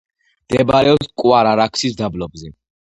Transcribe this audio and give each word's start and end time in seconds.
მდებარეობს 0.45 1.11
მტკვარ-არაქსის 1.11 1.99
დაბლობზე. 2.05 2.55